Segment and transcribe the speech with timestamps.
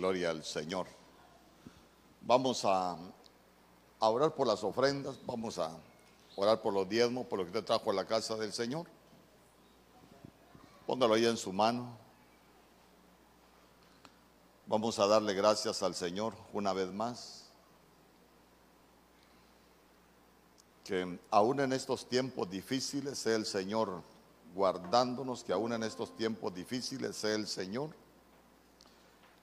[0.00, 0.86] Gloria al Señor.
[2.22, 2.96] Vamos a,
[3.98, 5.76] orar por las ofrendas, vamos a
[6.36, 8.86] orar por los diezmos, por lo que te trajo a la casa del Señor.
[10.86, 11.98] Póngalo ahí en su mano.
[14.66, 17.50] Vamos a darle gracias al Señor una vez más.
[20.82, 24.02] Que aún en estos tiempos difíciles sea el Señor
[24.54, 27.90] guardándonos, que aún en estos tiempos difíciles sea el Señor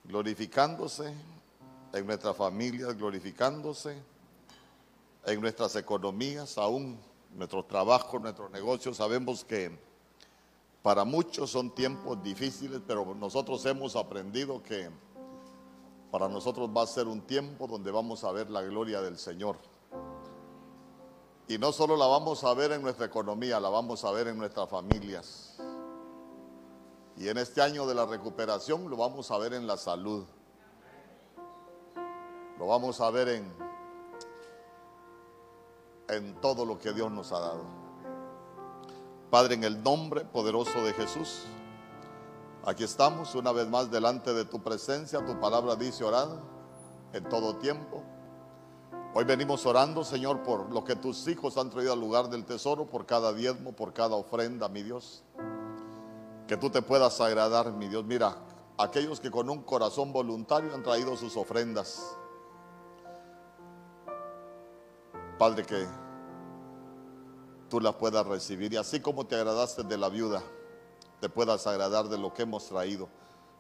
[0.08, 1.14] glorificándose
[1.94, 4.02] en nuestras familias, glorificándose
[5.26, 6.98] en nuestras economías, aún
[7.36, 8.98] nuestros trabajos, nuestros negocios.
[8.98, 9.78] Sabemos que
[10.82, 14.90] para muchos son tiempos difíciles, pero nosotros hemos aprendido que
[16.12, 19.58] para nosotros va a ser un tiempo donde vamos a ver la gloria del Señor.
[21.50, 24.38] Y no solo la vamos a ver en nuestra economía, la vamos a ver en
[24.38, 25.58] nuestras familias.
[27.18, 30.26] Y en este año de la recuperación lo vamos a ver en la salud.
[32.60, 33.54] Lo vamos a ver en,
[36.10, 37.64] en todo lo que Dios nos ha dado.
[39.32, 41.42] Padre, en el nombre poderoso de Jesús,
[42.64, 45.26] aquí estamos una vez más delante de tu presencia.
[45.26, 46.28] Tu palabra dice orar
[47.14, 48.04] en todo tiempo.
[49.16, 52.86] Hoy venimos orando, Señor, por lo que tus hijos han traído al lugar del tesoro,
[52.86, 55.24] por cada diezmo, por cada ofrenda, mi Dios
[56.48, 58.06] que tú te puedas agradar, mi Dios.
[58.06, 58.38] Mira,
[58.78, 62.16] aquellos que con un corazón voluntario han traído sus ofrendas.
[65.38, 65.86] Padre, que
[67.70, 70.42] tú las puedas recibir y así como te agradaste de la viuda,
[71.20, 73.10] te puedas agradar de lo que hemos traído.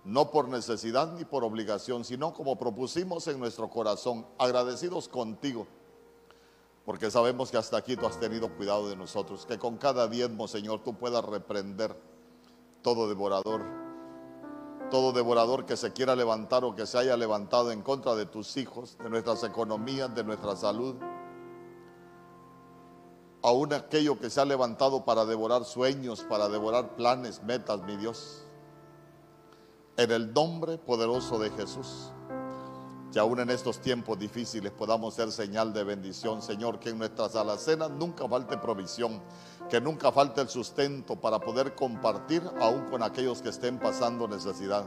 [0.06, 5.68] No por necesidad ni por obligación, sino como propusimos en nuestro corazón, agradecidos contigo,
[6.86, 10.48] porque sabemos que hasta aquí tú has tenido cuidado de nosotros, que con cada diezmo,
[10.48, 12.17] Señor, tú puedas reprender
[12.88, 13.66] todo devorador,
[14.90, 18.56] todo devorador que se quiera levantar o que se haya levantado en contra de tus
[18.56, 20.96] hijos, de nuestras economías, de nuestra salud,
[23.44, 28.46] aún aquello que se ha levantado para devorar sueños, para devorar planes, metas, mi Dios.
[29.98, 32.14] En el nombre poderoso de Jesús,
[33.12, 37.36] que aún en estos tiempos difíciles podamos ser señal de bendición, Señor, que en nuestras
[37.36, 39.22] alacenas nunca falte provisión
[39.70, 44.86] que nunca falte el sustento para poder compartir aún con aquellos que estén pasando necesidad.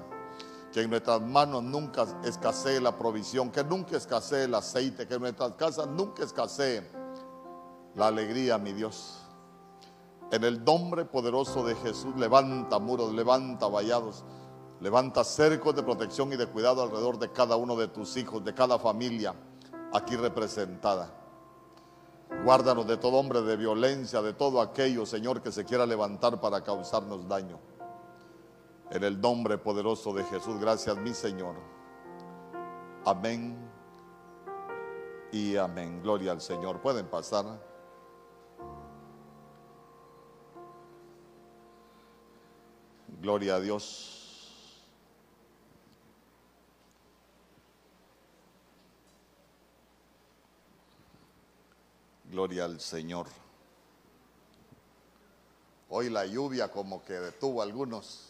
[0.73, 5.23] Que en nuestras manos nunca escasee la provisión, que nunca escasee el aceite, que en
[5.23, 6.89] nuestras casas nunca escasee
[7.97, 9.19] la alegría, mi Dios.
[10.31, 14.25] En el nombre poderoso de Jesús, levanta muros, levanta vallados,
[14.81, 18.55] levanta cercos de protección y de cuidado alrededor de cada uno de tus hijos, de
[18.55, 19.35] cada familia
[19.93, 21.13] aquí representada.
[22.45, 26.63] Guárdanos de todo hombre de violencia, de todo aquello, Señor, que se quiera levantar para
[26.63, 27.59] causarnos daño.
[28.91, 31.57] En el nombre poderoso de Jesús, gracias mi Señor.
[33.05, 33.57] Amén
[35.33, 36.03] y amén.
[36.03, 36.81] Gloria al Señor.
[36.81, 37.45] Pueden pasar.
[43.21, 44.20] Gloria a Dios.
[52.31, 53.27] Gloria al Señor.
[55.89, 58.29] Hoy la lluvia como que detuvo a algunos,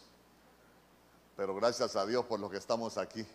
[1.36, 3.26] pero gracias a Dios por lo que estamos aquí.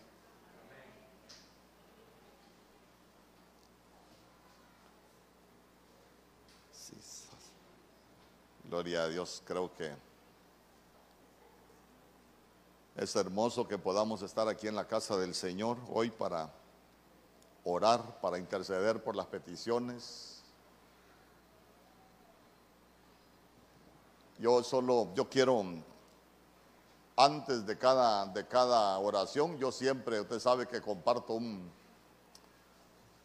[8.64, 9.94] Gloria a Dios, creo que
[12.96, 16.50] es hermoso que podamos estar aquí en la casa del Señor hoy para
[17.62, 20.35] orar, para interceder por las peticiones
[24.38, 25.64] Yo solo, yo quiero,
[27.16, 31.70] antes de cada, de cada oración, yo siempre, usted sabe que comparto un,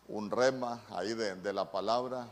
[0.07, 2.27] un rema ahí de, la palabra.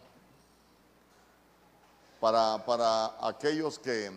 [2.20, 4.12] Para, para aquellos que,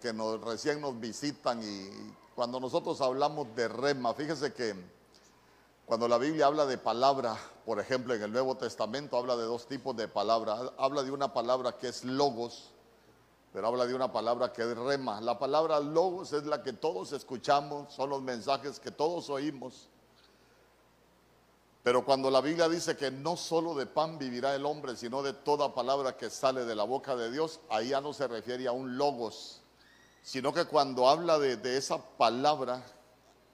[0.00, 4.74] que, nos, recién nos visitan y cuando nosotros hablamos de rema, fíjese que
[5.84, 9.66] cuando la Biblia habla de palabra, por ejemplo en el Nuevo Testamento habla de dos
[9.66, 10.58] tipos de palabra.
[10.78, 12.70] Habla de una palabra que es logos,
[13.52, 15.20] pero habla de una palabra que es rema.
[15.20, 19.88] La palabra logos es la que todos escuchamos, son los mensajes que todos oímos.
[21.82, 25.32] Pero cuando la Biblia dice que no solo de pan vivirá el hombre, sino de
[25.32, 28.72] toda palabra que sale de la boca de Dios, ahí ya no se refiere a
[28.72, 29.62] un logos,
[30.22, 32.84] sino que cuando habla de, de esa palabra,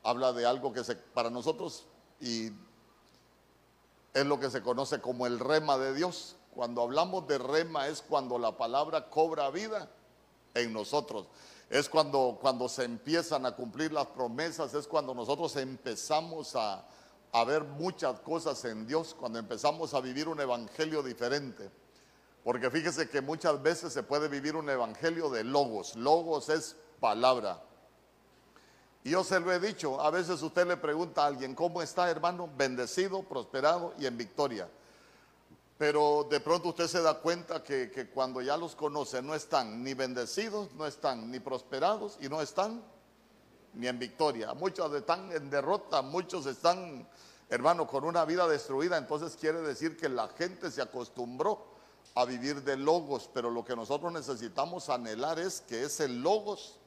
[0.02, 1.86] habla de algo que se, para nosotros
[2.20, 2.50] y
[4.14, 6.36] es lo que se conoce como el rema de Dios.
[6.54, 9.88] Cuando hablamos de rema es cuando la palabra cobra vida
[10.54, 11.26] en nosotros.
[11.70, 16.84] es cuando, cuando se empiezan a cumplir las promesas, es cuando nosotros empezamos a,
[17.32, 21.70] a ver muchas cosas en Dios, cuando empezamos a vivir un evangelio diferente.
[22.44, 25.96] Porque fíjese que muchas veces se puede vivir un evangelio de logos.
[25.96, 27.60] Logos es palabra.
[29.02, 32.08] Y yo se lo he dicho, a veces usted le pregunta a alguien, ¿cómo está
[32.10, 32.48] hermano?
[32.56, 34.68] Bendecido, prosperado y en victoria.
[35.76, 39.94] Pero de pronto usted se da cuenta que, cuando ya los conoce no están ni
[39.94, 42.82] bendecidos, no están ni prosperados y no están
[43.74, 44.54] ni en victoria.
[44.54, 47.08] Muchos están en derrota, muchos están,
[47.50, 48.96] hermano, con una vida destruida.
[48.98, 51.66] Entonces quiere decir que la gente se acostumbró
[52.14, 56.78] a vivir de logos, pero lo que nosotros necesitamos anhelar es que ese logos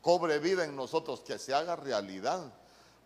[0.00, 2.52] cobre vida en nosotros, que se haga realidad.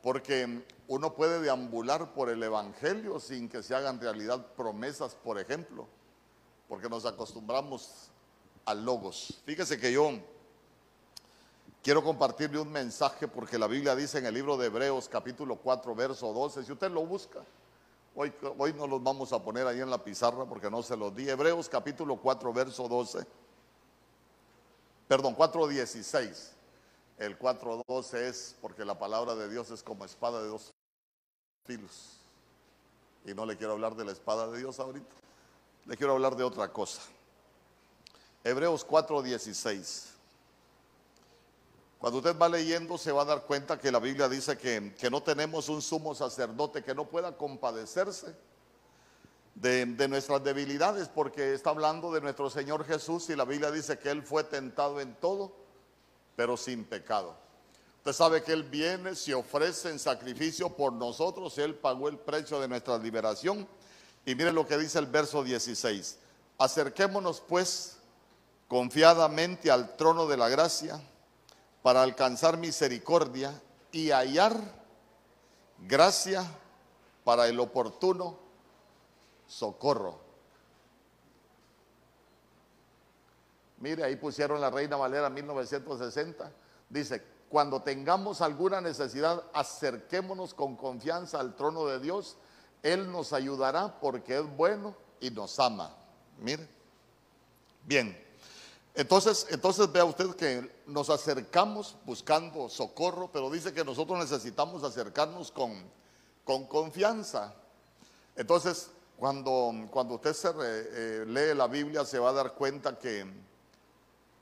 [0.07, 5.89] Porque uno puede deambular por el Evangelio sin que se hagan realidad promesas, por ejemplo,
[6.69, 8.13] porque nos acostumbramos
[8.67, 9.43] a logos.
[9.45, 10.13] Fíjese que yo
[11.83, 15.93] quiero compartirle un mensaje porque la Biblia dice en el libro de Hebreos capítulo 4,
[15.97, 17.41] verso 12, si usted lo busca,
[18.15, 21.17] hoy, hoy no los vamos a poner ahí en la pizarra porque no se los
[21.17, 23.27] di, Hebreos capítulo 4, verso 12,
[25.09, 26.56] perdón, 4, 16.
[27.19, 30.73] El 4.12 es porque la palabra de Dios es como espada de dos
[31.65, 32.19] filos.
[33.25, 35.15] Y no le quiero hablar de la espada de Dios ahorita.
[35.87, 37.01] Le quiero hablar de otra cosa.
[38.45, 40.17] Hebreos 4.16.
[41.99, 45.11] Cuando usted va leyendo se va a dar cuenta que la Biblia dice que, que
[45.11, 48.37] no tenemos un sumo sacerdote que no pueda compadecerse
[49.55, 53.99] de, de, nuestras debilidades, porque está hablando de nuestro Señor Jesús y la Biblia dice
[53.99, 55.66] que Él fue tentado en todo,
[56.37, 57.35] pero sin pecado.
[57.97, 62.61] Usted sabe que Él viene, se ofrece en sacrificio por nosotros, Él pagó el precio
[62.61, 63.67] de nuestra liberación.
[64.25, 66.19] Y mire lo que dice el verso 16.
[66.59, 67.97] Acerquémonos pues
[68.69, 71.01] confiadamente al trono de la gracia
[71.83, 73.61] para alcanzar misericordia
[73.93, 74.57] y hallar
[75.79, 76.45] gracia
[77.25, 78.39] para el oportuno
[79.47, 80.26] socorro.
[83.79, 86.51] Mire, ahí pusieron la Reina Valera 1960.
[86.89, 92.37] Dice, cuando tengamos alguna necesidad, acerquémonos con confianza al trono de Dios.
[92.83, 95.95] Él nos ayudará porque es bueno y nos ama.
[96.39, 96.69] Mire.
[97.85, 98.25] Bien.
[98.95, 105.53] Entonces, entonces vea usted que nos acercamos buscando socorro, pero dice que nosotros necesitamos acercarnos
[105.53, 105.75] con,
[106.45, 107.55] con confianza.
[108.35, 113.27] Entonces, cuando, cuando usted eh, lee la Biblia, se va a dar cuenta que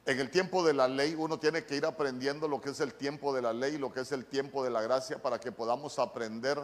[0.06, 2.94] en el tiempo de la ley uno tiene que ir aprendiendo lo que es el
[2.94, 5.98] tiempo de la ley, lo que es el tiempo de la gracia, para que podamos
[5.98, 6.58] aprender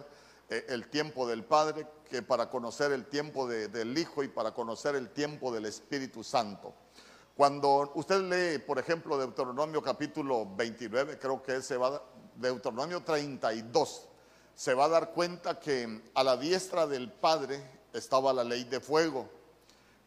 [0.51, 4.53] eh, el tiempo del Padre, que para conocer el tiempo de, del Hijo y para
[4.53, 6.75] conocer el tiempo del Espíritu Santo.
[7.35, 12.03] Cuando usted lee, por ejemplo, Deuteronomio capítulo 29, creo que se va,
[12.37, 14.07] Deuteronomio 32,
[14.55, 17.65] se va a dar cuenta que a la diestra del Padre
[17.95, 19.40] estaba la ley de fuego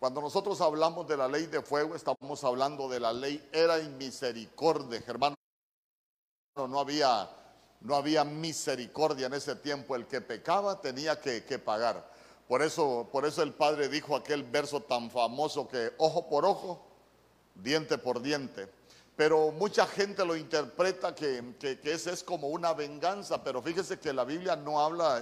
[0.04, 3.88] cuando nosotros hablamos de la ley de fuego, estamos hablando de la ley era y
[3.88, 5.34] misericordia, hermano.
[6.58, 7.30] No había,
[7.80, 9.96] no había misericordia en ese tiempo.
[9.96, 12.06] El que pecaba tenía que, pagar.
[12.50, 16.86] Por eso, por eso el Padre dijo aquel verso tan famoso que ojo por ojo,
[17.56, 18.68] diente por diente.
[19.16, 24.26] Pero mucha gente lo interpreta que, que, es como una venganza, pero fíjese que la
[24.26, 25.22] Biblia no habla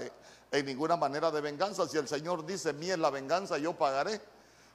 [0.49, 1.87] en ninguna manera de venganza.
[1.87, 4.19] Si el Señor dice, mí es la venganza, yo pagaré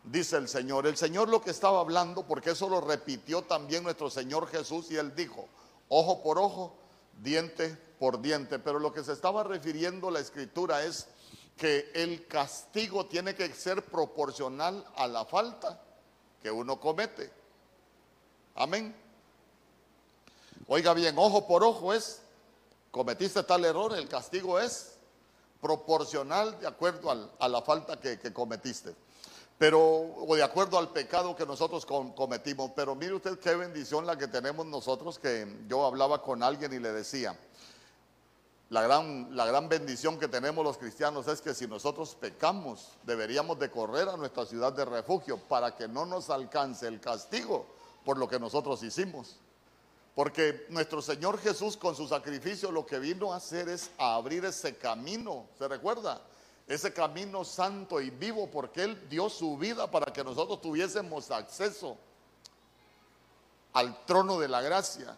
[0.06, 0.86] dice el Señor.
[0.86, 4.96] El Señor lo que estaba hablando, porque eso lo repitió también nuestro Señor Jesús y
[4.96, 5.48] él dijo,
[5.88, 6.76] ojo por ojo,
[7.22, 8.58] diente por diente.
[8.58, 11.08] Pero lo que se estaba refiriendo la escritura es
[11.56, 15.80] que el castigo tiene que ser proporcional a la falta
[16.42, 17.30] que uno comete.
[18.54, 18.94] Amén.
[20.68, 22.20] Oiga bien, ojo por ojo es,
[22.90, 24.96] cometiste tal error, el castigo es
[25.60, 28.94] proporcional de acuerdo a la falta que, cometiste
[29.58, 32.72] pero o de acuerdo al pecado que nosotros cometimos.
[32.76, 36.78] Pero mire usted qué bendición la que tenemos nosotros, que yo hablaba con alguien y
[36.78, 37.38] le decía,
[38.68, 43.58] la gran, la gran bendición que tenemos los cristianos es que si nosotros pecamos, deberíamos
[43.58, 47.66] de correr a nuestra ciudad de refugio para que no nos alcance el castigo
[48.04, 49.36] por lo que nosotros hicimos.
[50.14, 54.44] Porque nuestro Señor Jesús con su sacrificio lo que vino a hacer es a abrir
[54.44, 56.20] ese camino, ¿se recuerda?
[56.66, 61.96] Ese camino santo y vivo porque Él dio su vida para que nosotros tuviésemos acceso
[63.72, 65.16] al trono de la gracia.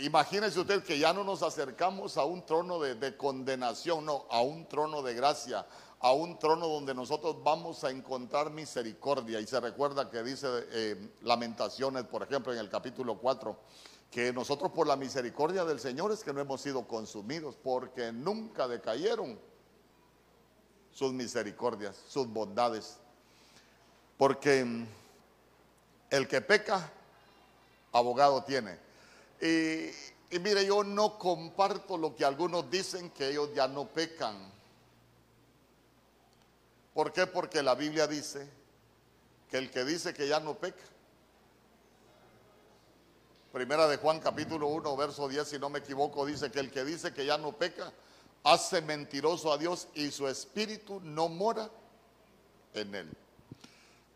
[0.00, 4.40] Imagínese usted que ya no nos acercamos a un trono de, de, condenación, no, a
[4.40, 5.66] un trono de gracia,
[6.00, 9.38] a un trono donde nosotros vamos a encontrar misericordia.
[9.38, 13.56] Y se recuerda que dice eh, Lamentaciones, por ejemplo, en el capítulo 4,
[14.10, 18.66] que nosotros por la misericordia del Señor es que no hemos sido consumidos, porque nunca
[18.66, 19.38] decayeron
[20.92, 22.98] sus misericordias, sus bondades.
[24.16, 24.86] Porque mm,
[26.10, 26.90] el que peca,
[27.92, 28.78] abogado tiene.
[29.40, 34.36] Y, mire, yo no comparto lo que algunos dicen que ellos ya no pecan.
[36.94, 37.26] ¿Por qué?
[37.26, 38.48] Porque la Biblia dice
[39.50, 40.84] que el que dice que ya no peca.
[43.52, 46.84] Primera de Juan capítulo 1, verso 10, si no me equivoco, dice que el que
[46.84, 47.92] dice que ya no peca,
[48.44, 51.70] hace mentiroso a Dios y su espíritu no mora
[52.74, 53.10] en él.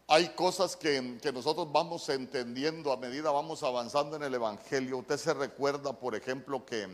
[0.09, 4.99] Hay cosas que, que, nosotros vamos entendiendo a medida vamos avanzando en el Evangelio.
[4.99, 6.89] Usted se recuerda, por ejemplo, que,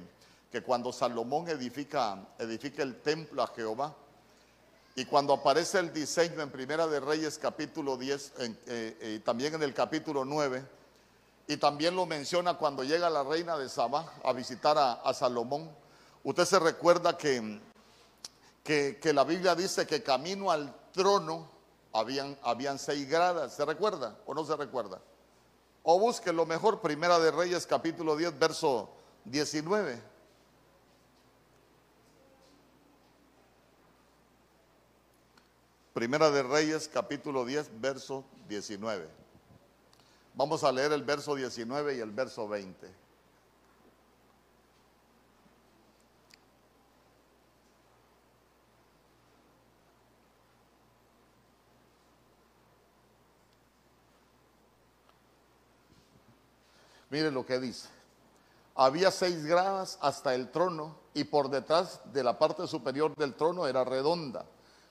[0.51, 3.95] que cuando Salomón edifica, edifica el templo a Jehová,
[4.95, 9.55] y cuando aparece el diseño en Primera de Reyes capítulo 10, y eh, eh, también
[9.55, 10.63] en el capítulo 9,
[11.49, 15.71] y también lo menciona cuando llega la reina de Sabá a visitar a, Salomón,
[16.25, 17.61] usted se recuerda que,
[18.65, 21.51] que, la Biblia dice que camino al trono
[21.93, 25.01] habían, habían seis gradas, ¿se recuerda o no se recuerda?
[25.83, 28.91] O busque lo mejor, Primera de Reyes capítulo 10, verso
[29.25, 30.13] 19.
[35.93, 39.09] Primera de Reyes, capítulo 10, verso 19.
[40.35, 43.02] Vamos a leer el verso 19 y el verso 20.
[57.13, 57.89] Mire lo que dice.
[58.75, 63.69] Había seis gradas hasta el trono y por detrás de la parte superior del trono
[63.69, 64.47] era redonda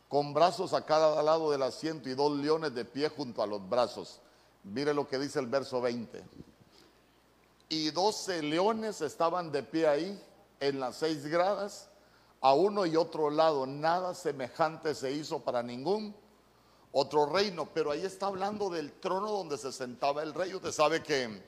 [0.07, 3.67] con brazos a cada lado del asiento y dos leones de pie junto a los
[3.67, 4.19] brazos.
[4.63, 6.21] Mire lo que dice el verso 20.
[7.69, 10.23] Y doce leones estaban de pie ahí
[10.59, 11.89] en las seis gradas,
[12.39, 13.65] a uno y otro lado.
[13.65, 16.13] Nada semejante se hizo para ningún
[16.91, 17.69] otro reino.
[17.73, 20.53] Pero ahí está hablando del trono donde se sentaba el rey.
[20.53, 21.41] Usted sabe que,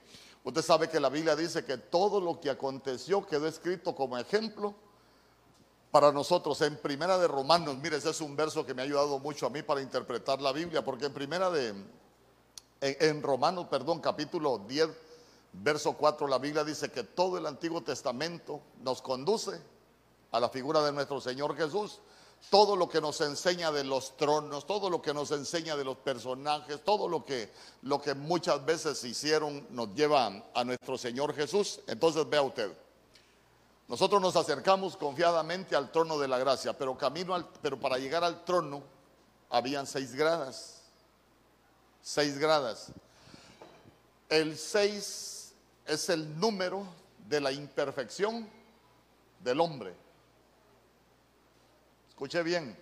[0.43, 4.75] usted sabe que la Biblia dice que todo lo que aconteció quedó escrito como ejemplo
[5.93, 7.77] para nosotros en Primera de Romanos.
[7.77, 10.51] Mire, ese es un verso que me ha ayudado mucho a mí para interpretar la
[10.51, 11.73] Biblia, porque en Primera de,
[12.81, 14.89] en, Romanos, perdón, capítulo 10,
[15.53, 19.61] verso 4, la Biblia dice que todo el Antiguo Testamento nos conduce
[20.31, 22.01] a la figura de nuestro Señor Jesús.
[22.49, 25.97] Todo lo que nos enseña de los tronos, todo lo que nos enseña de los
[25.97, 31.79] personajes, todo lo que, lo que muchas veces hicieron nos lleva a nuestro Señor Jesús.
[31.87, 32.71] Entonces vea usted,
[33.87, 38.23] nosotros nos acercamos confiadamente al trono de la gracia, pero camino al, pero para llegar
[38.23, 38.81] al trono
[39.49, 40.81] habían seis gradas.
[42.01, 42.91] Seis gradas.
[44.29, 45.53] El seis
[45.85, 46.85] es el número
[47.27, 48.49] de la imperfección
[49.39, 49.93] del hombre.
[52.13, 52.77] Escuche bien.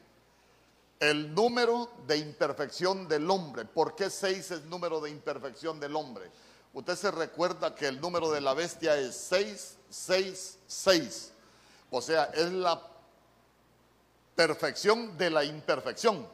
[1.00, 3.66] El número de imperfección del hombre.
[3.66, 6.30] ¿Por qué seis es número de imperfección del hombre?
[6.74, 11.32] Usted se recuerda que el número de la bestia es 666.
[11.90, 12.82] O sea, es la
[14.36, 16.28] perfección de la imperfección.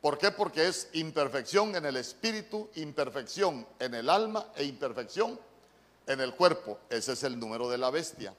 [0.00, 0.32] ¿Por qué?
[0.32, 5.38] Porque es imperfección en el espíritu, imperfección en el alma e imperfección
[6.06, 6.80] en el cuerpo.
[6.90, 8.34] Ese es el número de la bestia.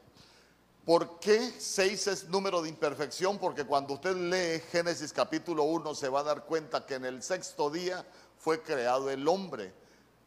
[0.89, 3.37] ¿Por qué 6 es número de imperfección?
[3.37, 7.21] Porque cuando usted lee Génesis capítulo 1 se va a dar cuenta que en el
[7.21, 8.03] sexto día
[8.39, 9.71] fue creado el hombre.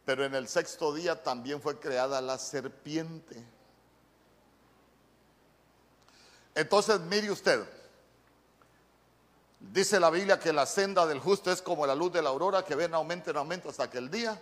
[0.05, 3.45] Pero en el sexto día también fue creada la serpiente.
[6.55, 7.65] Entonces, mire usted,
[9.59, 12.65] dice la Biblia que la senda del justo es como la luz de la aurora
[12.65, 14.41] que ven aumento en aumento hasta que el día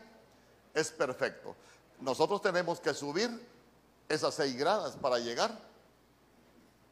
[0.75, 1.57] es perfecto.
[1.99, 3.31] Nosotros tenemos que subir
[4.07, 5.70] esas seis gradas para llegar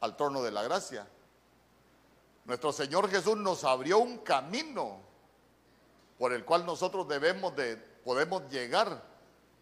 [0.01, 1.07] al trono de la gracia.
[2.45, 4.97] Nuestro Señor Jesús nos abrió un camino
[6.17, 9.03] por el cual nosotros debemos de podemos llegar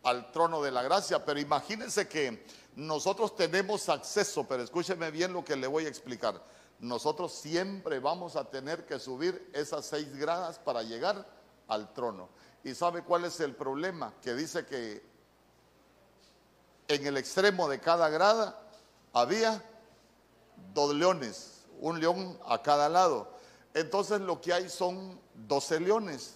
[0.03, 5.43] al trono de la gracia, pero imagínense que nosotros tenemos acceso, pero escúcheme bien lo
[5.43, 6.41] que le voy a explicar.
[6.79, 11.27] Nosotros siempre vamos a tener que subir esas seis gradas para llegar
[11.67, 12.29] al trono.
[12.63, 14.13] ¿Y sabe cuál es el problema?
[14.21, 15.03] Que dice que
[16.87, 18.61] en el extremo de cada grada
[19.11, 19.61] había
[20.73, 23.29] dos leones, un león a cada lado.
[23.73, 26.35] Entonces lo que hay son doce leones.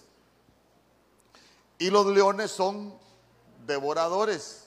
[1.78, 2.94] Y los leones son
[3.66, 4.66] devoradores.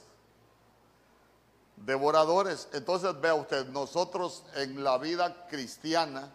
[1.76, 2.68] Devoradores.
[2.72, 6.32] Entonces vea usted, nosotros en la vida cristiana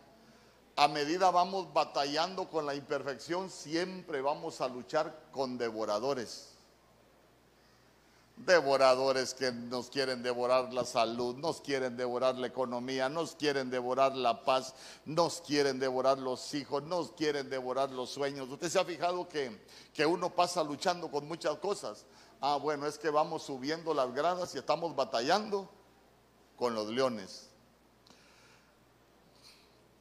[0.76, 6.51] a medida vamos batallando con la imperfección, siempre vamos a luchar con devoradores.
[8.46, 14.16] Devoradores que nos quieren devorar la salud, nos quieren devorar la economía, nos quieren devorar
[14.16, 14.74] la paz,
[15.06, 18.50] nos quieren devorar los hijos, nos quieren devorar los sueños.
[18.50, 19.62] Usted se ha fijado que,
[19.94, 22.06] que uno pasa luchando con muchas cosas.
[22.40, 25.70] Ah, bueno, es que vamos subiendo las gradas y estamos batallando
[26.56, 27.48] con los leones.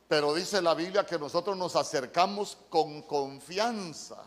[0.09, 4.25] Pero dice la Biblia que nosotros nos acercamos con confianza.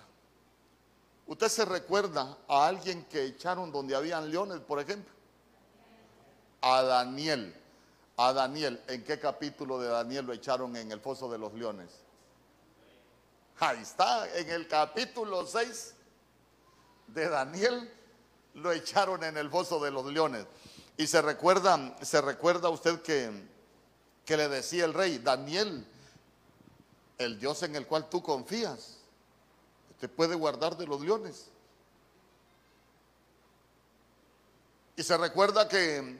[1.28, 5.14] ¿Usted se recuerda a alguien que echaron donde habían leones, por ejemplo?
[6.62, 7.56] A Daniel.
[8.18, 8.82] A Daniel.
[8.88, 11.90] ¿En qué capítulo de Daniel lo echaron en el foso de los leones?
[13.60, 15.94] Ahí está, en el capítulo 6
[17.08, 17.94] de Daniel
[18.56, 20.46] lo echaron en el foso de los leones.
[20.98, 23.54] Y se recuerda, se recuerda usted que
[24.26, 25.86] que le decía el rey, Daniel,
[27.18, 28.98] el Dios en el cual tú confías,
[30.04, 31.46] te puede guardar de los leones.
[34.98, 36.18] Y se recuerda que,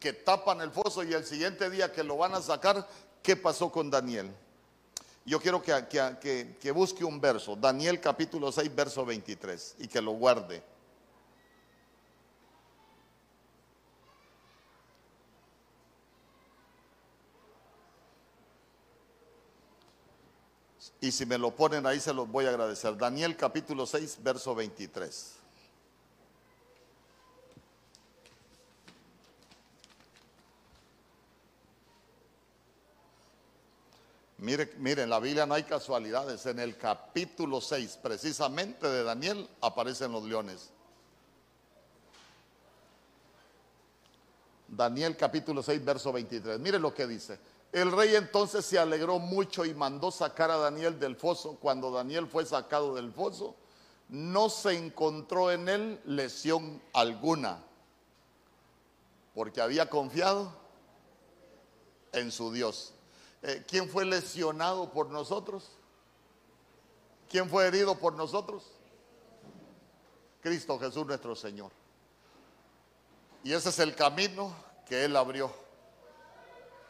[0.00, 2.88] que tapan el foso y el siguiente día que lo van a sacar,
[3.22, 4.34] ¿qué pasó con Daniel?
[5.24, 5.86] Yo quiero que,
[6.20, 10.60] que, que busque un verso, Daniel capítulo 6, verso 23, y que lo guarde.
[21.00, 22.96] Y si me lo ponen ahí se los voy a agradecer.
[22.96, 25.36] Daniel capítulo 6, verso 23.
[34.40, 36.44] Mire, mire, en la Biblia no hay casualidades.
[36.46, 40.70] En el capítulo 6, precisamente de Daniel, aparecen los leones.
[44.66, 46.58] Daniel capítulo 6, verso 23.
[46.58, 47.38] Mire lo que dice.
[47.72, 51.56] El rey entonces se alegró mucho y mandó sacar a Daniel del foso.
[51.60, 53.54] Cuando Daniel fue sacado del foso,
[54.08, 57.62] no se encontró en él lesión alguna,
[59.34, 60.52] porque había confiado
[62.12, 62.92] en su Dios.
[63.42, 65.70] Eh, ¿Quién fue lesionado por nosotros?
[67.28, 68.64] ¿Quién fue herido por nosotros?
[70.42, 71.70] Cristo Jesús nuestro Señor.
[73.44, 74.52] Y ese es el camino
[74.86, 75.52] que Él abrió.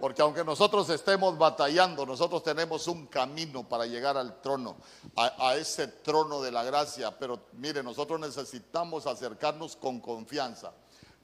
[0.01, 4.77] Porque aunque nosotros estemos batallando, nosotros tenemos un camino para llegar al trono,
[5.15, 7.19] a, ese trono de la gracia.
[7.19, 10.73] Pero mire, nosotros necesitamos acercarnos con confianza.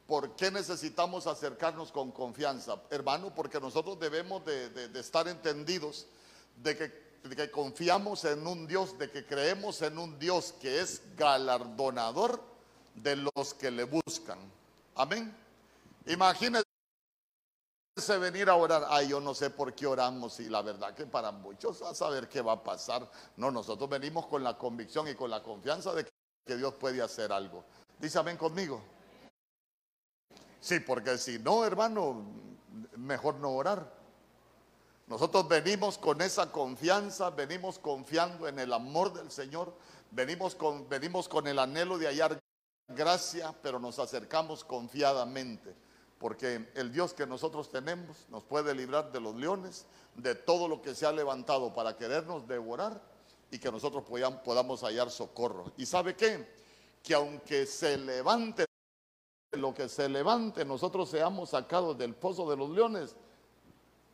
[0.07, 2.77] ¿Por qué necesitamos acercarnos con confianza?
[2.91, 6.07] Hermano, porque nosotros debemos de, estar entendidos
[6.63, 10.83] de que, de que confiamos en un Dios, de que creemos en un Dios que
[10.83, 12.43] es galardonador
[12.95, 14.39] de los que le buscan.
[14.95, 15.35] Amén.
[16.07, 16.76] Imagínense
[17.97, 21.33] venir a orar, ay, yo no sé por qué oramos y la verdad que para
[21.33, 23.11] muchos a saber qué va a pasar.
[23.37, 26.07] No, nosotros venimos con la convicción y con la confianza de
[26.45, 27.65] que Dios puede hacer algo.
[27.99, 28.83] Dice amén conmigo.
[30.61, 32.23] Sí, porque si no, hermano,
[32.97, 33.91] mejor no orar.
[35.07, 39.73] Nosotros venimos con esa confianza, venimos confiando en el amor del Señor,
[40.11, 42.39] venimos con, venimos con el anhelo de hallar
[42.89, 45.86] gracia, pero nos acercamos confiadamente
[46.19, 50.81] porque el Dios que nosotros tenemos nos puede librar de los leones, de todo lo
[50.81, 53.01] que se ha levantado para querernos devorar
[53.51, 55.73] y que nosotros podamos hallar socorro.
[55.77, 56.49] ¿Y sabe qué?
[57.03, 58.65] Que aunque se levante
[59.53, 63.15] lo que se levante, nosotros seamos sacados del pozo de los leones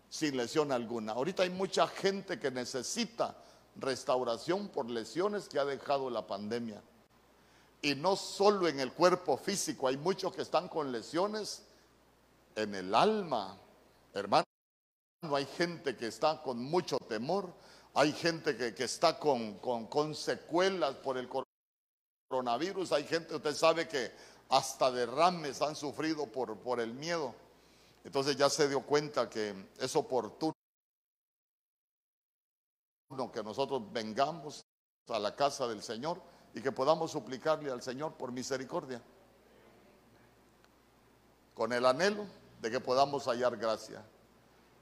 [0.09, 1.13] sin lesión alguna.
[1.13, 3.37] Ahorita hay mucha gente que necesita
[3.77, 6.83] restauración por lesiones que ha dejado la pandemia.
[7.81, 11.63] Y no solo en el cuerpo físico, hay muchos que están con lesiones
[12.57, 13.59] en el alma.
[14.13, 14.45] Hermano,
[15.23, 17.53] hay gente que está con mucho temor,
[17.95, 21.29] hay gente que, está con, con, secuelas por el
[22.29, 24.13] coronavirus, hay gente, usted sabe que
[24.49, 27.35] hasta derrames han sufrido por, por el miedo.
[28.05, 30.55] Entonces ya se dio cuenta que es oportuno
[33.33, 34.65] que nosotros vengamos
[35.09, 36.21] a la casa del Señor
[36.55, 39.01] y que podamos suplicarle al Señor por misericordia.
[41.55, 42.27] Con el anhelo
[42.63, 44.03] de que podamos hallar gracia.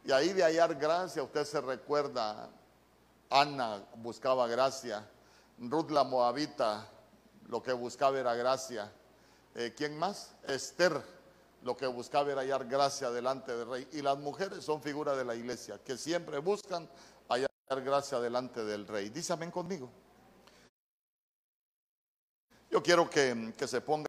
[0.04, 2.48] Y ahí de hallar gracia, usted se recuerda,
[3.30, 5.04] Ana buscaba gracia,
[5.58, 6.86] Ruth la Moabita
[7.48, 8.92] lo que buscaba era gracia.
[9.54, 10.34] Eh, ¿Quién más?
[10.46, 11.02] Esther
[11.62, 13.88] lo que buscaba era hallar gracia delante del rey.
[13.92, 16.88] Y las mujeres son figuras de la iglesia, que siempre buscan
[17.28, 17.50] hallar
[17.82, 19.08] gracia delante del rey.
[19.08, 19.90] Dísame conmigo.
[22.70, 23.98] Yo quiero que, que se ponga